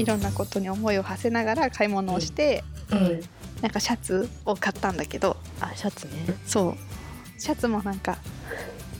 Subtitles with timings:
[0.00, 3.20] いろんなことに思いを馳せながら買い物をして、うん。
[3.60, 5.36] なんかシャツを買ったんだけど。
[5.60, 6.12] あシャツね。
[6.46, 7.40] そう。
[7.40, 8.16] シャツもなんか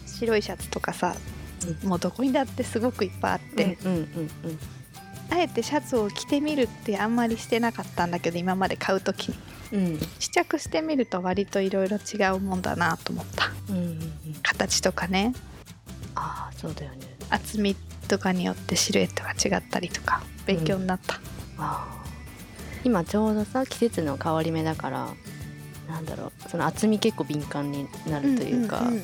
[0.07, 1.17] 白いシャツとかさ、
[1.85, 4.09] もうどこにだってすごくいっぱいあって、うんうんうん
[5.33, 9.39] あえてシャツを着てみるってあんまりしてなかったんだけど今まで買う時に。
[9.73, 10.01] うんうん。
[10.19, 13.51] 試着してみると割といろいろ違うもんだなと思った。
[13.69, 14.01] うんうんうん。
[14.43, 15.33] 形とかね
[16.61, 16.99] そうだよね。
[17.31, 17.75] 厚み
[18.09, 21.21] とかによってシルエットが違ったりとか勉強になった、
[21.59, 22.81] あー。
[22.85, 25.09] 今ちょうどさ季節の変わり目だから
[25.89, 29.03] なんだろうその厚み結構敏感になるというか、んんん。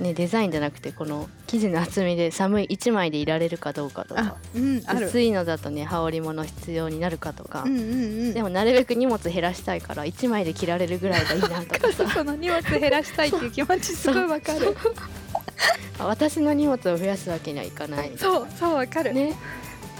[0.00, 7.84] ね、デザインじゃなくてこの生地の厚みで寒い1枚でいられるかどうかとあかうん薄いのだとね羽織物必要になるかとか、うんうんう
[8.30, 8.34] ん。
[8.34, 12.10] でもなるべく荷物減らしたいから1枚で着られるぐらいがいいなとかさ。
[12.10, 14.76] その荷物減らしたいっていう気持ちすごいわかる。
[14.96, 15.23] あ
[15.98, 18.12] 私の荷物を増やすわけにはいかない。
[18.16, 19.34] そうそうわかる、ね。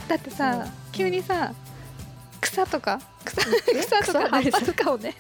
[0.09, 0.71] だってさ、うん。
[0.93, 1.53] 急にさ
[2.41, 3.43] 草とか草
[3.75, 5.15] え草とか葉っぱとかをね、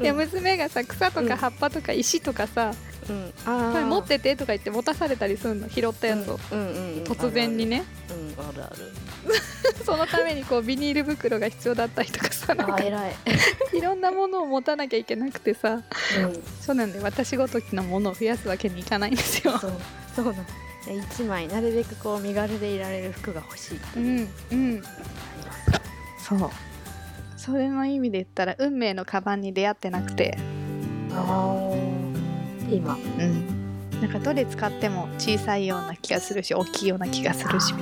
[0.00, 0.18] いやうん。
[0.18, 1.28] 娘がさ草とうん。
[1.28, 2.72] か葉っぱとか石とかさ、
[3.10, 5.68] うん、持っててとか言って持たされたりするの？
[5.68, 6.58] 拾ったやつを、うん。
[6.58, 7.84] うんうん、突然にね。
[8.38, 8.84] あるある。
[8.84, 9.30] うん。
[9.30, 9.50] あるある
[9.84, 12.80] そのためにこうビニール袋が必要だったりとかさなんか。
[12.80, 12.86] い、
[13.76, 15.74] いろんなものを持たなきゃいけなくてさ。
[15.74, 15.82] うん、
[16.60, 19.58] そうなんで私ごときのものを増やすわけにいかないんですよ。
[19.58, 19.72] そう。
[20.14, 20.34] そうなん
[20.88, 24.28] 一枚なるべくこう身軽でいられる服が欲しいってういう。
[24.50, 24.82] のんうん。
[26.18, 26.50] そう。
[27.36, 30.38] それの意味で言ったら運命のカバンに出会ってなくて。
[31.12, 31.99] あ
[32.76, 33.60] 今うん。
[34.00, 37.74] なんかどれ使っても小さいような気がするし大きいような気がするし。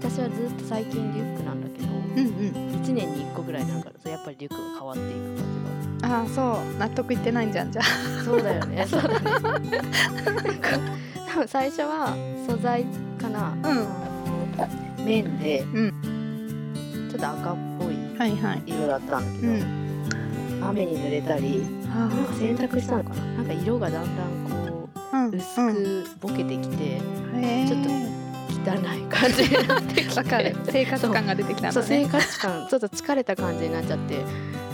[0.00, 2.20] 私はずっと最近リュックなんだけど、うんう
[2.52, 2.80] ん。
[2.82, 5.58] 1年に1個ぐらいなんかやっぱりリュックが変わっていく感
[6.02, 6.78] ああそう。
[6.78, 7.84] 納得いってないんじゃんじゃあ。
[7.84, 8.86] じがそうだよね。
[8.88, 9.08] そうだ
[9.60, 9.80] ね。
[11.28, 12.14] 多分最初は
[12.48, 12.84] 素材
[13.20, 13.58] かな、ん。
[13.62, 13.86] あの
[15.04, 15.92] 綿で、う
[17.10, 18.62] ちょっと赤っぽいはいはい。
[18.66, 20.64] 色だったんだけど、うん。
[20.68, 21.62] 雨に濡れたり
[21.98, 22.06] あな。
[22.06, 23.22] んか洗濯したのかな。
[23.22, 27.00] なんか色がだんだんこあう薄くボケてきて、
[27.66, 27.88] ちょっと
[28.70, 30.16] 汚い感じになってきて。
[30.16, 30.56] わかる。
[30.64, 32.08] 生活感が出てきたんだね。
[32.10, 32.68] 活感。
[32.68, 34.16] ちょっと疲れた感じになっちゃって。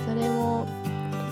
[0.07, 0.67] それも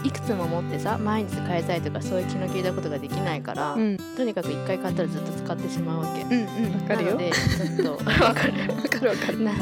[0.04, 3.96] いくつも持ってさ毎日変えたいとかそういう気の利いたことができないから、うん。
[4.16, 6.22] とにかく一回買ったらずっと使ってしまうわけ。
[6.22, 6.80] うんうん。
[6.82, 7.08] わかるよ。
[7.10, 8.52] なのでちょっとわかる。
[8.74, 9.40] わかるわかる。
[9.40, 9.52] な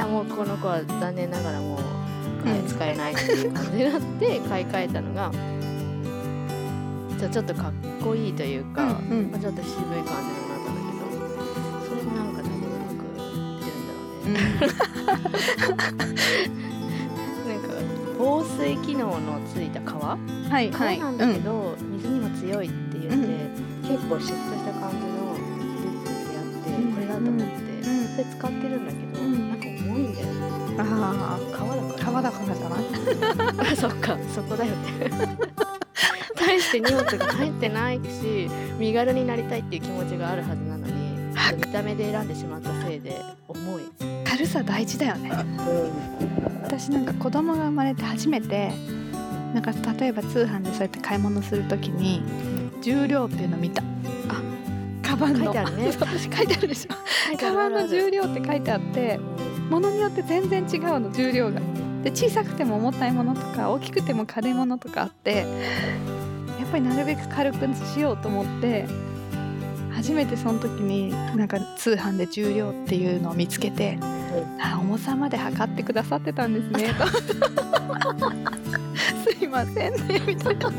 [0.00, 1.81] あもうこの子は残念ながらもう、
[2.44, 2.58] はい。
[2.60, 5.30] うん使えないっていう感じになって買い替えたのが
[7.18, 7.72] ちょちょっとかっ
[8.02, 9.30] こいいというか、うんうん。
[9.30, 11.20] まあ、ちょっと渋い感じになったんだけど
[11.86, 13.30] それもなんか多分うまくい
[13.60, 14.36] ってるんだろうね。
[17.46, 17.68] なんか
[18.18, 20.98] 防水機能のついた革はいはい。
[20.98, 23.50] 革なんだけど、水にも強いって言って、
[23.88, 29.48] 結構シュッとした感じのリュックであって、うんこれだと思って、うんそれ使ってるんだけど、うん。
[29.48, 30.32] なんか重いんだよね。
[30.78, 35.10] あ革だからあ川だからじゃないあそっかそこだよね。
[36.36, 40.92] 大して荷物が入ってないし身軽になりたいっていう気持ちがあるはずなのに
[41.56, 43.82] 見た目で選んでしまったせいで重い、
[44.24, 45.30] 軽さ大事だよね。
[46.62, 48.72] 私なんか子供が生まれて初めて
[49.54, 52.22] なんか例えば通販でそうやって買い物するときに
[52.82, 53.82] 重量っていうの見た。
[54.28, 54.42] あ
[55.02, 55.44] カバンの。
[55.44, 55.92] 書いてあるね。
[55.92, 57.36] 書いてあるでしょ。
[57.36, 61.60] カバンの重量って書いてあってうん物によって全然違うの重量が
[62.02, 65.46] で小さくても重たいものとか大きくても軽いものとかあって
[66.58, 68.86] やっぱりなるべく軽くしようと思って
[69.94, 73.98] 初めてその時になんか通販で重量っていうのを見つけて、
[74.60, 77.06] あ重さまで測ってくださってたんですねと。
[79.30, 80.70] すいませんねみたいな。
[80.70, 80.76] メ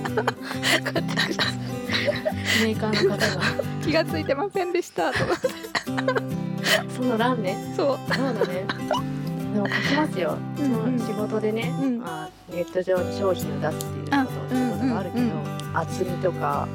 [2.72, 3.42] ーカーの方が。
[3.84, 5.20] 気がついてませんでしたと。
[5.20, 5.26] か
[6.96, 7.56] その欄ね。
[7.78, 8.00] そう。
[8.14, 9.13] そうだね
[9.54, 12.00] でも書きますよ、その仕事でね、うん。
[12.00, 15.26] まあ、ネット上に商品を出すっていうことあ仕事があるけど、
[15.74, 16.68] 厚みとか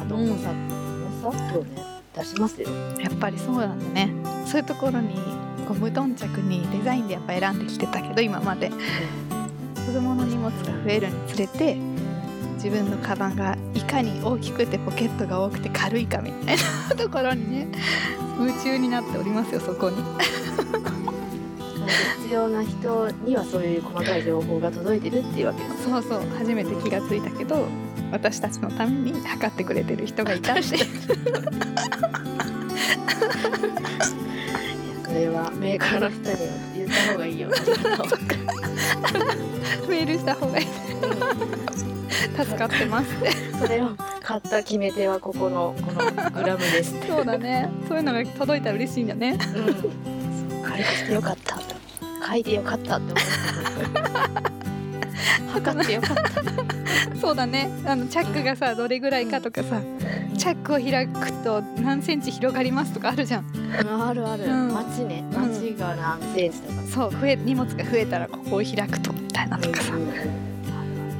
[0.00, 1.70] あと重さ、重さそうね
[2.16, 2.68] 出しますよ。
[2.98, 4.12] やっぱりそうなんだね。
[4.46, 5.14] そういうところに
[5.66, 8.70] こう無頓着にデザインでやっぱ選んできてたけど今まで。
[9.86, 11.76] 子供の荷物が増えるにつれて
[12.54, 16.56] 自分のカバンがいかに大きくてポケットが多くて軽いかみたい
[16.88, 17.66] なところにね
[18.38, 19.96] 夢中になっておりますよそこに
[22.22, 26.22] 必要な人にはそういう細かい情報が届いてるっていうわけですそうそう。
[26.38, 27.66] 初めて気がついたけど
[28.12, 30.66] 私たちのために測ってくれてる人がいたってメ
[35.04, 36.36] それはメーカーの人に
[36.76, 37.48] 言った方がいいよ
[39.88, 40.66] メールした方がいい。
[42.36, 43.08] 助かってます。
[43.60, 43.90] それを
[44.22, 47.70] 買った決め手はここのこのグラムですそうだね。
[47.88, 49.38] そういうのが届いたら嬉しいんだね。
[49.54, 49.60] う
[50.60, 50.62] ん。
[50.62, 51.60] 軽くしてよかった。
[51.60, 51.69] 書
[52.36, 53.20] いてよかったって思って
[55.52, 56.30] 測ってよかった。
[57.20, 57.68] そうだね。
[57.84, 59.80] あのチャックがさどれぐらいかとかさ
[60.38, 63.44] チャックを開くと何センチ広がりますとかあるじゃん。
[64.02, 64.72] あるある、うん。
[64.72, 65.24] 街ね。
[65.32, 65.42] うん。
[65.50, 66.80] 街が何センチとか。
[66.88, 69.92] そう増え荷物が増えたらここを開くとみたいなとかさ。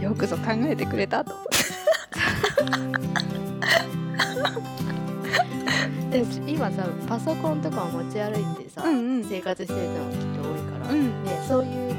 [0.00, 1.44] よくぞ考えてくれたと思
[6.10, 9.24] で今さパソコンとかを持ち歩いてさ、うんうん。
[9.24, 11.24] 生活してる人もきっと多いから、うん。
[11.24, 11.92] ね、そういう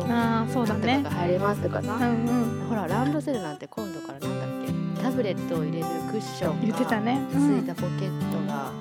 [0.00, 1.02] A4 ああそうだね。
[1.02, 2.02] とかが入れますとかさ、うん
[2.60, 2.68] うん。
[2.68, 4.48] ほらランドセルなんて今度からなんだっ
[4.96, 5.02] け？
[5.02, 8.72] タブレットを入れるクッションが言ってたね、ついたポケットが、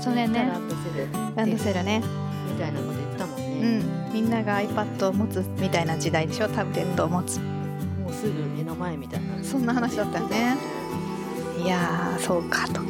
[0.00, 0.48] それね。
[0.50, 2.02] ランドセルランドセルね。
[2.50, 4.12] みたいなこと言ったもんうね、ん。
[4.12, 6.48] みんなが iPad を持つみたいな時代でしょ？
[6.48, 7.38] タブレットを持つ。
[7.38, 9.44] もうすぐ目の前みたいな。
[9.44, 10.56] そんな話だったよね。
[11.62, 12.80] いやーそうかと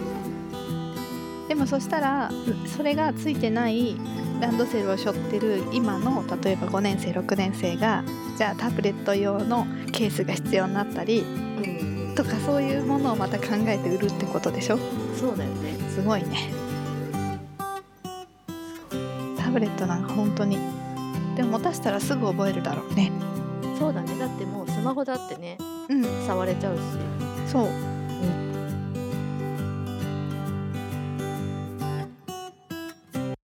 [1.49, 2.31] でもそしたら
[2.77, 3.97] それがついてない
[4.41, 8.05] ランドセルを背負ってる今の例えば5年生6年生が
[8.37, 12.15] じゃあタブレット用のケースが必要になったりうん。
[12.15, 14.79] とかそういうものをまた考えて売るってことでしょ？
[15.19, 15.73] そうだよね。
[15.89, 16.53] すごいね。
[19.39, 20.59] タブレットなんか本当に。
[21.37, 23.13] でも持たせたらすぐ覚えるだろうね。
[23.79, 24.19] そうだね。
[24.19, 25.59] だってもうスマホだってね
[25.89, 26.03] うん。
[26.27, 26.81] 触れちゃうし。
[27.51, 27.69] そう